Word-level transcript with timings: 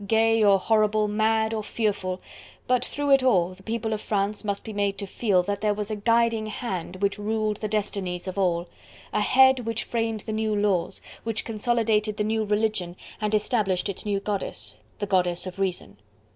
gay 0.07 0.43
or 0.43 0.57
horrible, 0.57 1.07
mad 1.07 1.53
or 1.53 1.61
fearful, 1.61 2.19
but 2.65 2.83
through 2.83 3.11
it 3.11 3.21
all 3.21 3.53
the 3.53 3.61
people 3.61 3.93
of 3.93 4.01
France 4.01 4.43
must 4.43 4.63
be 4.63 4.73
made 4.73 4.97
to 4.97 5.05
feel 5.05 5.43
that 5.43 5.61
there 5.61 5.75
was 5.75 5.91
a 5.91 5.95
guiding 5.95 6.47
hand 6.47 6.95
which 6.95 7.19
ruled 7.19 7.57
the 7.57 7.67
destinies 7.67 8.27
of 8.27 8.35
all, 8.35 8.67
a 9.13 9.21
head 9.21 9.59
which 9.59 9.83
framed 9.83 10.21
the 10.21 10.31
new 10.33 10.55
laws, 10.55 11.01
which 11.23 11.45
consolidated 11.45 12.17
the 12.17 12.23
new 12.23 12.43
religion 12.43 12.95
and 13.21 13.35
established 13.35 13.87
its 13.89 14.03
new 14.03 14.19
goddess: 14.19 14.79
the 14.97 15.05
Goddess 15.05 15.45
of 15.45 15.59
Reason. 15.59 15.95